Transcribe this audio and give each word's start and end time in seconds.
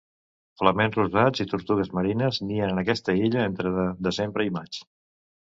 Flamencs 0.59 0.95
rosats 0.99 1.43
i 1.45 1.45
tortugues 1.51 1.91
marines 1.97 2.41
nien 2.47 2.73
en 2.77 2.83
aquesta 2.85 3.17
illa 3.29 3.45
entre 3.51 3.75
desembre 4.11 4.51
i 4.51 4.57
maig. 4.59 4.83